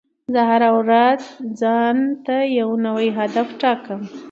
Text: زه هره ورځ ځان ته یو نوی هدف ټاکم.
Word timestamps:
زه 0.33 0.41
هره 0.49 0.69
ورځ 0.79 1.21
ځان 1.61 1.97
ته 2.25 2.35
یو 2.59 2.69
نوی 2.85 3.07
هدف 3.17 3.47
ټاکم. 3.61 4.01